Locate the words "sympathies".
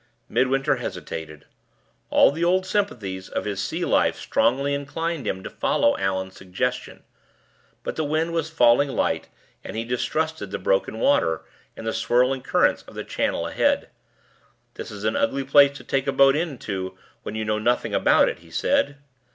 2.65-3.29